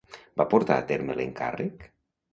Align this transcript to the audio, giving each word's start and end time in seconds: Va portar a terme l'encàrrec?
Va 0.41 0.45
portar 0.53 0.79
a 0.81 0.85
terme 0.93 1.19
l'encàrrec? 1.21 1.89